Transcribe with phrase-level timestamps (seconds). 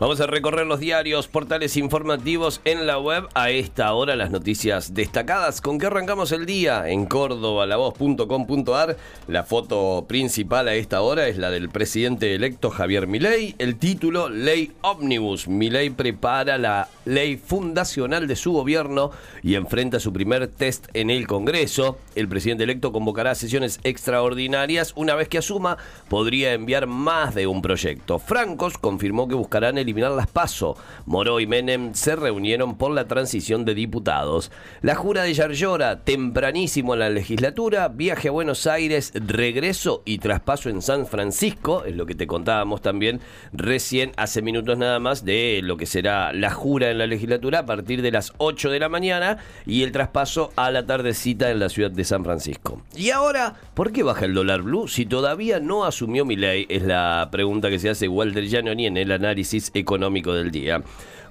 [0.00, 3.28] Vamos a recorrer los diarios, portales informativos en la web.
[3.34, 5.60] A esta hora las noticias destacadas.
[5.60, 6.88] ¿Con qué arrancamos el día?
[6.88, 8.96] En Córdoba, lavoz.com.ar.
[9.28, 13.54] La foto principal a esta hora es la del presidente electo Javier Milei.
[13.58, 15.48] El título, Ley Omnibus.
[15.48, 19.10] Milei prepara la ley fundacional de su gobierno
[19.42, 21.98] y enfrenta su primer test en el Congreso.
[22.14, 24.94] El presidente electo convocará sesiones extraordinarias.
[24.96, 25.76] Una vez que asuma,
[26.08, 28.18] podría enviar más de un proyecto.
[28.18, 30.76] Francos confirmó que buscarán el eliminar las PASO.
[31.06, 34.52] Moró y Menem se reunieron por la transición de diputados.
[34.82, 40.68] La jura de Yarlora, tempranísimo en la legislatura, viaje a Buenos Aires, regreso y traspaso
[40.68, 43.20] en San Francisco, es lo que te contábamos también
[43.52, 47.66] recién hace minutos nada más de lo que será la jura en la legislatura a
[47.66, 51.68] partir de las 8 de la mañana y el traspaso a la tardecita en la
[51.68, 52.82] ciudad de San Francisco.
[52.94, 56.66] Y ahora, ¿por qué baja el dólar blue si todavía no asumió mi ley?
[56.68, 60.82] Es la pregunta que se hace Walter Giannoni en el análisis económico del día.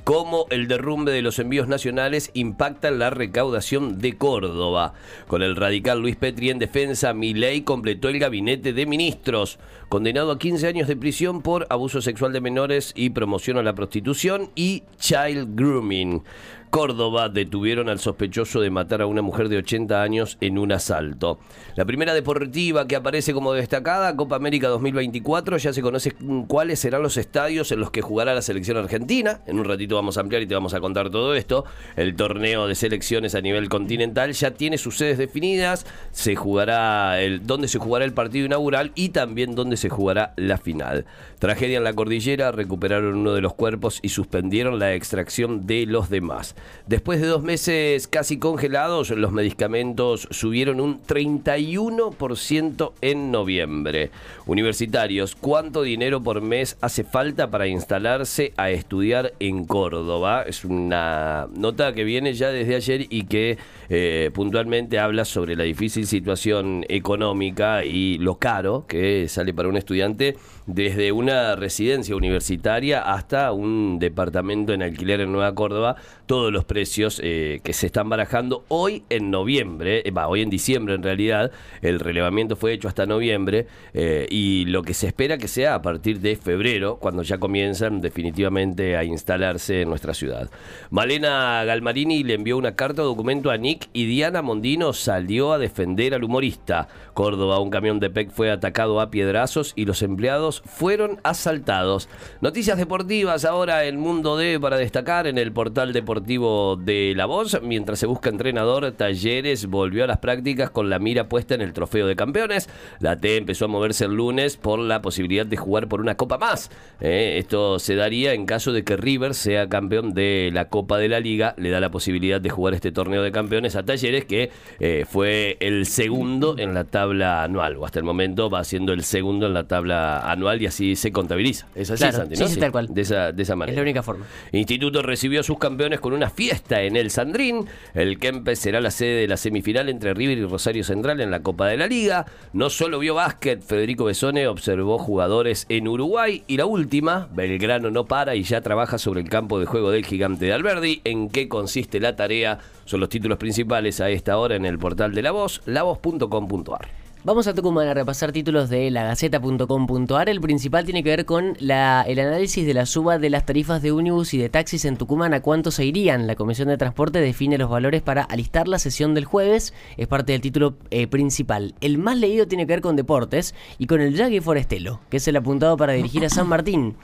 [0.03, 4.93] Cómo el derrumbe de los envíos nacionales impacta la recaudación de Córdoba.
[5.27, 10.39] Con el radical Luis Petri en defensa, Milei completó el gabinete de ministros, condenado a
[10.39, 14.83] 15 años de prisión por abuso sexual de menores y promoción a la prostitución y
[14.97, 16.23] child grooming.
[16.69, 21.39] Córdoba detuvieron al sospechoso de matar a una mujer de 80 años en un asalto.
[21.75, 26.13] La primera deportiva que aparece como destacada, Copa América 2024, ya se conoce
[26.47, 29.41] cuáles serán los estadios en los que jugará la selección argentina.
[29.47, 31.65] En un ratito vamos a ampliar y te vamos a contar todo esto.
[31.95, 37.47] El torneo de selecciones a nivel continental ya tiene sus sedes definidas, se jugará el
[37.47, 41.05] dónde se jugará el partido inaugural y también dónde se jugará la final.
[41.39, 46.09] Tragedia en la cordillera, recuperaron uno de los cuerpos y suspendieron la extracción de los
[46.09, 46.55] demás.
[46.87, 54.09] Después de dos meses casi congelados, los medicamentos subieron un 31% en noviembre.
[54.47, 60.43] Universitarios, ¿cuánto dinero por mes hace falta para instalarse a estudiar en Córdoba?
[60.47, 63.57] Es una nota que viene ya desde ayer y que
[63.89, 69.77] eh, puntualmente habla sobre la difícil situación económica y lo caro que sale para un
[69.77, 70.35] estudiante
[70.73, 75.95] desde una residencia universitaria hasta un departamento en alquiler en Nueva Córdoba.
[76.27, 80.93] Todo los precios eh, que se están barajando hoy en noviembre, eh, hoy en diciembre
[80.93, 83.65] en realidad, el relevamiento fue hecho hasta noviembre
[83.95, 87.99] eh, y lo que se espera que sea a partir de febrero, cuando ya comienzan
[87.99, 90.51] definitivamente a instalarse en nuestra ciudad.
[90.91, 95.57] Malena Galmarini le envió una carta o documento a Nick y Diana Mondino salió a
[95.57, 96.87] defender al humorista.
[97.15, 102.09] Córdoba, un camión de PEC fue atacado a piedrazos y los empleados fueron asaltados.
[102.41, 107.61] Noticias deportivas ahora el mundo de para destacar en el portal deportivo de La Voz.
[107.61, 111.73] Mientras se busca entrenador, Talleres volvió a las prácticas con la mira puesta en el
[111.73, 112.69] trofeo de campeones.
[112.99, 116.37] La T empezó a moverse el lunes por la posibilidad de jugar por una copa
[116.37, 116.71] más.
[116.99, 121.09] Eh, esto se daría en caso de que River sea campeón de la Copa de
[121.09, 121.53] la Liga.
[121.57, 125.57] Le da la posibilidad de jugar este torneo de campeones a Talleres, que eh, fue
[125.59, 127.77] el segundo en la tabla anual.
[127.77, 131.11] O hasta el momento va siendo el segundo en la tabla anual y así se
[131.11, 131.67] contabiliza.
[131.75, 132.47] Es así, Santi, ¿no?
[132.47, 132.87] Sí, tal cual.
[132.89, 133.73] De esa, de esa manera.
[133.73, 134.25] Es la única forma.
[134.51, 137.65] Instituto recibió a sus campeones con una fiesta en el Sandrín.
[137.93, 141.41] El Kempes será la sede de la semifinal entre River y Rosario Central en la
[141.41, 142.25] Copa de la Liga.
[142.53, 146.43] No solo vio básquet, Federico Besone observó jugadores en Uruguay.
[146.47, 150.05] Y la última, Belgrano no para y ya trabaja sobre el campo de juego del
[150.05, 151.01] gigante de Alberdi.
[151.03, 152.59] ¿En qué consiste la tarea?
[152.85, 156.98] Son los títulos principales a esta hora en el portal de La Voz, lavoz.com.ar.
[157.25, 160.29] Vamos a Tucumán a repasar títulos de lagaceta.com.ar.
[160.29, 163.81] El principal tiene que ver con la, el análisis de la suba de las tarifas
[163.81, 165.33] de ómnibus y de taxis en Tucumán.
[165.33, 166.27] ¿A cuánto se irían?
[166.27, 169.73] La Comisión de Transporte define los valores para alistar la sesión del jueves.
[169.97, 171.75] Es parte del título eh, principal.
[171.81, 175.27] El más leído tiene que ver con deportes y con el Jaggy Forestelo, que es
[175.27, 176.95] el apuntado para dirigir a San Martín.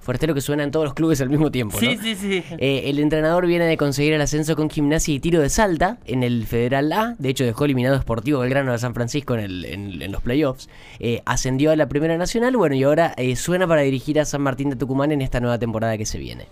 [0.00, 1.78] Forestero que suena en todos los clubes al mismo tiempo.
[1.78, 2.42] Sí, sí, sí.
[2.58, 6.22] Eh, el entrenador viene de conseguir el ascenso con gimnasia y tiro de salta en
[6.22, 7.14] el Federal A.
[7.18, 10.68] De hecho, dejó eliminado Sportivo Belgrano de San Francisco en, los playoffs.
[10.98, 12.56] Eh, ascendió a la Primera Nacional.
[12.56, 15.58] Bueno, y ahora eh, suena para dirigir a San Martín de Tucumán en esta nueva
[15.58, 16.46] temporada que se viene.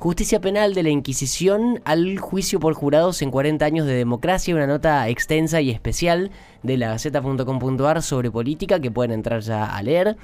[0.00, 4.66] Justicia Penal de la Inquisición al juicio por jurados en 40 años de democracia, una
[4.66, 6.30] nota extensa y especial
[6.62, 10.16] de la Gaceta.com.ar sobre política que pueden entrar ya a leer.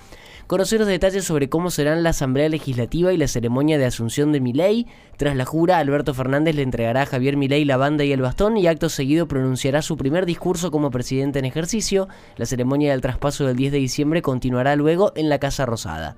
[0.46, 4.40] Conocer los detalles sobre cómo serán la Asamblea Legislativa y la ceremonia de asunción de
[4.40, 4.86] Milei.
[5.16, 8.56] Tras la jura, Alberto Fernández le entregará a Javier Milei la banda y el bastón
[8.56, 12.06] y acto seguido pronunciará su primer discurso como presidente en ejercicio.
[12.36, 16.14] La ceremonia del traspaso del 10 de diciembre continuará luego en la Casa Rosada.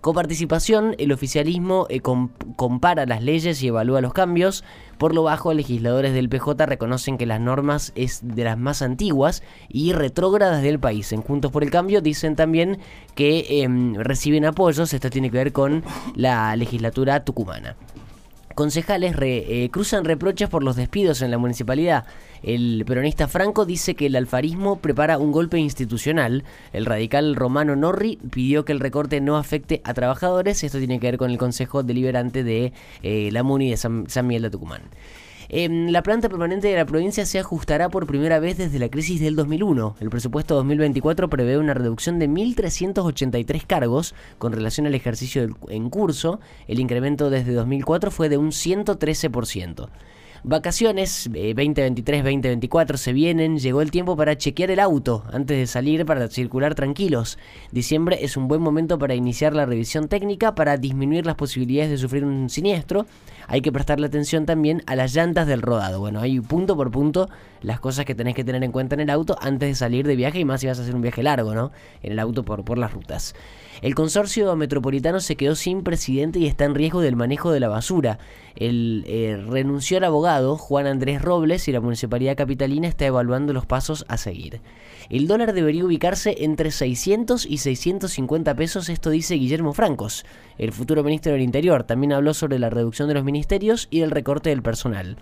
[0.00, 4.64] Coparticipación, el oficialismo eh, compara las leyes y evalúa los cambios.
[4.98, 9.42] Por lo bajo, legisladores del PJ reconocen que las normas es de las más antiguas
[9.68, 11.12] y retrógradas del país.
[11.12, 12.78] En Juntos por el Cambio dicen también
[13.14, 15.84] que em, reciben apoyos, esto tiene que ver con
[16.14, 17.76] la legislatura tucumana
[18.56, 22.06] concejales eh, cruzan reproches por los despidos en la municipalidad.
[22.42, 26.42] El peronista Franco dice que el alfarismo prepara un golpe institucional.
[26.72, 30.64] El radical Romano Norri pidió que el recorte no afecte a trabajadores.
[30.64, 32.72] Esto tiene que ver con el Consejo Deliberante de
[33.02, 34.82] eh, la MUNI de San, San Miguel de Tucumán.
[35.48, 39.20] Em, la planta permanente de la provincia se ajustará por primera vez desde la crisis
[39.20, 39.96] del 2001.
[40.00, 46.40] El presupuesto 2024 prevé una reducción de 1.383 cargos con relación al ejercicio en curso.
[46.66, 49.88] El incremento desde 2004 fue de un 113%.
[50.48, 56.06] Vacaciones 2023-2024 eh, se vienen, llegó el tiempo para chequear el auto antes de salir
[56.06, 57.36] para circular tranquilos.
[57.72, 61.98] Diciembre es un buen momento para iniciar la revisión técnica para disminuir las posibilidades de
[61.98, 63.06] sufrir un siniestro.
[63.48, 65.98] Hay que prestarle atención también a las llantas del rodado.
[65.98, 67.28] Bueno, hay punto por punto
[67.60, 70.14] las cosas que tenés que tener en cuenta en el auto antes de salir de
[70.14, 71.72] viaje y más si vas a hacer un viaje largo, ¿no?
[72.04, 73.34] En el auto por, por las rutas.
[73.82, 77.68] El consorcio metropolitano se quedó sin presidente y está en riesgo del manejo de la
[77.68, 78.18] basura.
[78.54, 83.66] El eh, renunció al abogado Juan Andrés Robles y la municipalidad capitalina está evaluando los
[83.66, 84.60] pasos a seguir.
[85.08, 90.26] El dólar debería ubicarse entre 600 y 650 pesos, esto dice Guillermo Francos,
[90.58, 91.84] el futuro ministro del Interior.
[91.84, 95.16] También habló sobre la reducción de los ministerios y el recorte del personal.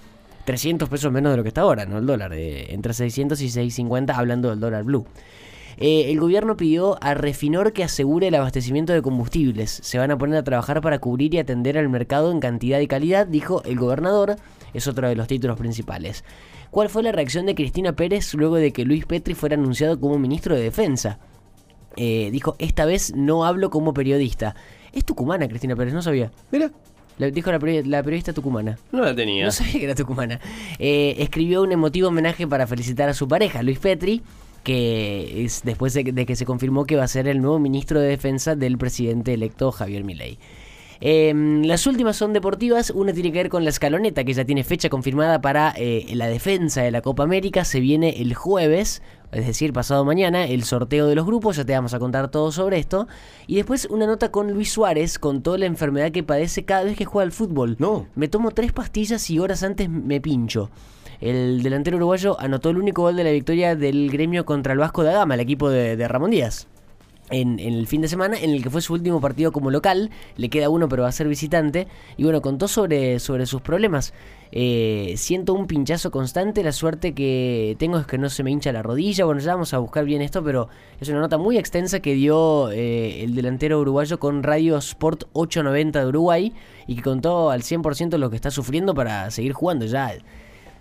[0.46, 1.98] 300 pesos menos de lo que está ahora, ¿no?
[1.98, 5.06] El dólar, de entre 600 y 650 hablando del dólar blue.
[5.76, 9.70] Eh, el gobierno pidió a Refinor que asegure el abastecimiento de combustibles.
[9.82, 12.86] Se van a poner a trabajar para cubrir y atender al mercado en cantidad y
[12.86, 14.36] calidad, dijo el gobernador.
[14.74, 16.24] Es otro de los títulos principales.
[16.70, 20.18] ¿Cuál fue la reacción de Cristina Pérez luego de que Luis Petri fuera anunciado como
[20.18, 21.18] ministro de Defensa?
[21.96, 24.56] Eh, dijo, esta vez no hablo como periodista.
[24.92, 26.32] Es tucumana, Cristina Pérez, no sabía.
[26.50, 26.70] Mira.
[27.18, 28.78] dijo la, periodista tucumana.
[28.92, 29.44] No la tenía.
[29.44, 30.40] No sabía que era tucumana.
[30.78, 34.22] Eh, escribió un emotivo homenaje para felicitar a su pareja, Luis Petri,
[34.64, 38.08] que es después de, que se confirmó que va a ser el nuevo ministro de
[38.08, 40.38] Defensa del presidente electo Javier Milei.
[41.00, 44.64] Em, las últimas son deportivas, una tiene que ver con la escaloneta que ya tiene
[44.64, 49.02] fecha confirmada para eh, la defensa de la Copa América, se viene el jueves,
[49.32, 52.52] es decir, pasado mañana, el sorteo de los grupos, ya te vamos a contar todo
[52.52, 53.08] sobre esto.
[53.46, 56.96] Y después una nota con Luis Suárez, con toda la enfermedad que padece cada vez
[56.96, 57.76] que juega al fútbol.
[57.80, 58.06] No.
[58.14, 60.70] Me tomo tres pastillas y horas antes me pincho.
[61.20, 65.02] El delantero uruguayo anotó el único gol de la victoria del gremio contra el Vasco
[65.02, 66.68] da Gama, el equipo de, Ramón Díaz.
[67.30, 70.50] En, el fin de semana, en el que fue su último partido como local, le
[70.50, 71.88] queda uno pero va a ser visitante,
[72.18, 74.12] y bueno, contó sobre, sobre sus problemas.
[74.52, 78.72] Eh, siento un pinchazo constante, la suerte que tengo es que no se me hincha
[78.72, 80.68] la rodilla, bueno, ya vamos a buscar bien esto, pero
[81.00, 86.00] es una nota muy extensa que dio eh, el delantero uruguayo con Radio Sport 890
[86.00, 86.52] de Uruguay,
[86.86, 90.12] y que contó al 100% lo que está sufriendo para seguir jugando ya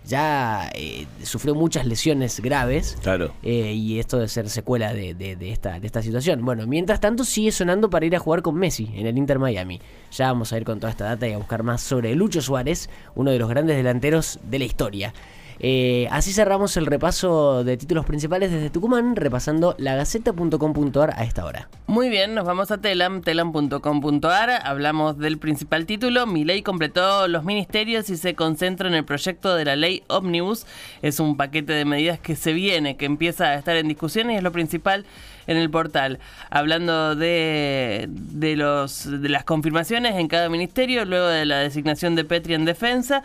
[0.06, 2.98] ya eh, sufrió muchas lesiones graves.
[3.02, 3.32] Claro.
[3.42, 6.44] Eh, y esto de ser secuela de, de, esta, de esta situación.
[6.44, 9.80] Bueno, mientras tanto sigue sonando para ir a jugar con Messi en el Inter Miami.
[10.12, 12.90] Ya vamos a ir con toda esta data y a buscar más sobre Lucho Suárez,
[13.14, 15.14] uno de los grandes delanteros de la historia.
[15.60, 21.68] Eh, así cerramos el repaso de títulos principales desde Tucumán, repasando lagaceta.com.ar a esta hora.
[21.86, 24.50] Muy bien, nos vamos a Telam, telam.com.ar.
[24.64, 26.26] Hablamos del principal título.
[26.26, 30.66] Mi ley completó los ministerios y se concentra en el proyecto de la ley Omnibus.
[31.02, 34.36] Es un paquete de medidas que se viene, que empieza a estar en discusión y
[34.36, 35.04] es lo principal
[35.46, 36.18] en el portal,
[36.50, 42.24] hablando de, de, los, de las confirmaciones en cada ministerio, luego de la designación de
[42.24, 43.22] Petri en defensa,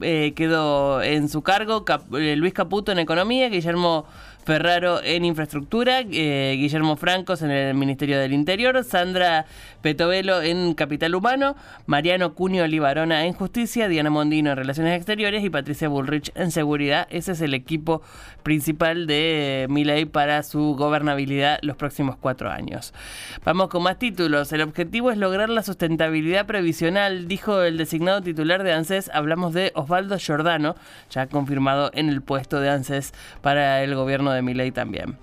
[0.00, 1.84] eh, quedó en su cargo
[2.18, 4.06] eh, Luis Caputo en economía, Guillermo
[4.46, 9.44] Ferraro en Infraestructura, eh, Guillermo Francos en el Ministerio del Interior, Sandra
[9.82, 15.50] Petovelo en Capital Humano, Mariano Cunio Olivarona en Justicia, Diana Mondino en Relaciones Exteriores y
[15.50, 17.08] Patricia Bullrich en Seguridad.
[17.10, 18.02] Ese es el equipo
[18.44, 22.94] principal de Milei para su gobernabilidad los próximos cuatro años.
[23.44, 24.52] Vamos con más títulos.
[24.52, 29.10] El objetivo es lograr la sustentabilidad previsional, dijo el designado titular de ANSES.
[29.12, 30.76] Hablamos de Osvaldo Giordano,
[31.10, 33.12] ya confirmado en el puesto de ANSES
[33.42, 35.16] para el gobierno de de mi ley también.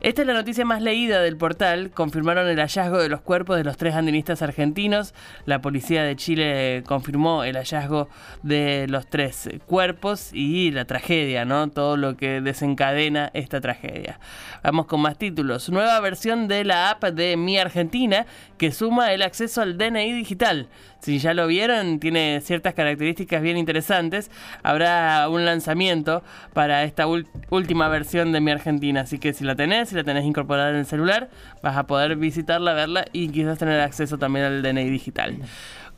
[0.00, 1.90] Esta es la noticia más leída del portal.
[1.90, 5.12] Confirmaron el hallazgo de los cuerpos de los tres andinistas argentinos.
[5.44, 8.08] La policía de Chile confirmó el hallazgo
[8.44, 11.68] de los tres cuerpos y la tragedia, ¿no?
[11.70, 14.20] Todo lo que desencadena esta tragedia.
[14.62, 15.68] Vamos con más títulos.
[15.68, 18.26] Nueva versión de la app de Mi Argentina
[18.56, 20.68] que suma el acceso al DNI digital.
[21.00, 24.30] Si ya lo vieron, tiene ciertas características bien interesantes.
[24.62, 29.02] Habrá un lanzamiento para esta última versión de Mi Argentina.
[29.02, 31.28] Así que si la tenés, si la tenés incorporada en el celular,
[31.62, 35.38] vas a poder visitarla, verla y quizás tener acceso también al DNI digital.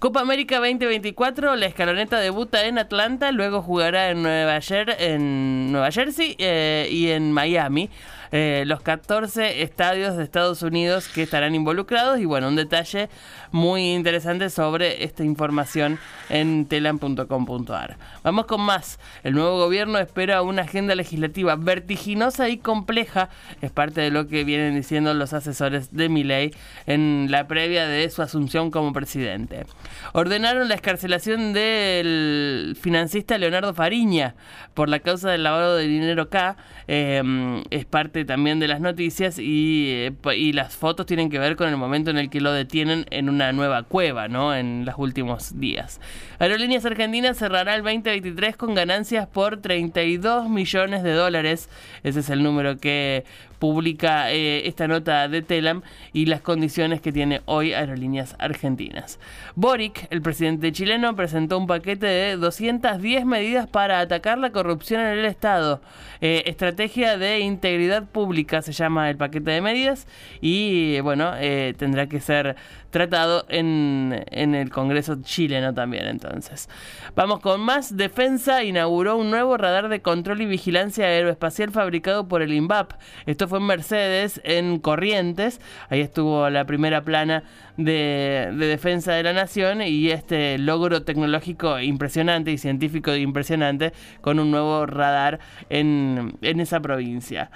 [0.00, 4.58] Copa América 2024, la escaloneta debuta en Atlanta, luego jugará en Nueva,
[4.98, 7.90] en Nueva Jersey eh, y en Miami.
[8.32, 13.08] Eh, los 14 estadios de Estados Unidos que estarán involucrados y bueno, un detalle
[13.50, 17.96] muy interesante sobre esta información en telam.com.ar.
[18.22, 19.00] Vamos con más.
[19.24, 23.30] El nuevo gobierno espera una agenda legislativa vertiginosa y compleja.
[23.60, 26.54] Es parte de lo que vienen diciendo los asesores de Milei
[26.86, 29.66] en la previa de su asunción como presidente.
[30.12, 34.36] Ordenaron la escarcelación del financista Leonardo Fariña
[34.74, 36.56] por la causa del lavado de dinero K.
[36.86, 41.56] Eh, es parte también de las noticias y, eh, y, las fotos tienen que ver
[41.56, 44.54] con el momento en el que lo detienen en una nueva cueva, ¿no?
[44.54, 46.00] En los últimos días.
[46.38, 51.68] Aerolíneas Argentinas cerrará el 2023 con ganancias por 32 millones de dólares.
[52.02, 53.24] Ese es el número que
[53.60, 59.20] publica eh, esta nota de Telam y las condiciones que tiene hoy Aerolíneas Argentinas.
[59.54, 65.18] Boric, el presidente chileno, presentó un paquete de 210 medidas para atacar la corrupción en
[65.18, 65.82] el Estado.
[66.22, 70.06] Eh, estrategia de integridad pública se llama el paquete de medidas
[70.40, 72.56] y bueno, eh, tendrá que ser
[72.90, 76.68] tratado en, en, el Congreso chileno también entonces.
[77.14, 77.96] Vamos con más.
[77.96, 82.92] Defensa inauguró un nuevo radar de control y vigilancia aeroespacial fabricado por el INVAP.
[83.26, 85.60] Esto fue en Mercedes, en Corrientes.
[85.88, 87.44] Ahí estuvo la primera plana
[87.76, 94.38] de, de defensa de la nación y este logro tecnológico impresionante y científico impresionante con
[94.38, 95.38] un nuevo radar
[95.68, 97.50] en, en esa provincia.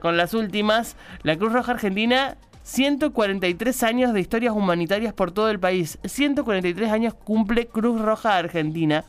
[0.00, 2.36] Con las últimas, la Cruz Roja Argentina
[2.68, 5.98] 143 años de historias humanitarias por todo el país.
[6.04, 9.04] 143 años cumple Cruz Roja Argentina.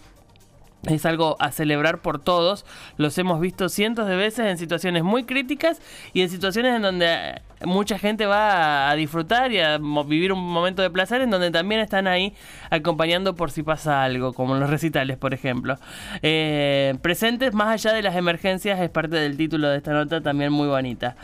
[0.84, 2.66] Es algo a celebrar por todos.
[2.96, 5.82] Los hemos visto cientos de veces en situaciones muy críticas
[6.14, 10.82] y en situaciones en donde mucha gente va a disfrutar y a vivir un momento
[10.82, 12.34] de placer en donde también están ahí
[12.70, 15.78] acompañando por si pasa algo, como los recitales, por ejemplo.
[16.22, 20.52] Eh, presentes más allá de las emergencias es parte del título de esta nota también
[20.52, 21.16] muy bonita.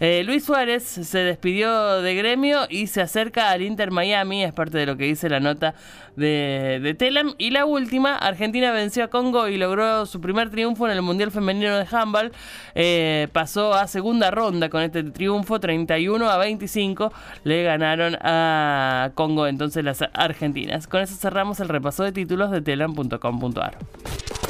[0.00, 4.78] Eh, Luis Suárez se despidió de gremio y se acerca al Inter Miami, es parte
[4.78, 5.74] de lo que dice la nota
[6.16, 7.34] de, de Telam.
[7.38, 11.30] Y la última, Argentina venció a Congo y logró su primer triunfo en el Mundial
[11.30, 12.32] Femenino de Handball.
[12.74, 17.12] Eh, pasó a segunda ronda con este triunfo, 31 a 25.
[17.44, 20.86] Le ganaron a Congo entonces las argentinas.
[20.86, 23.78] Con eso cerramos el repaso de títulos de telam.com.ar.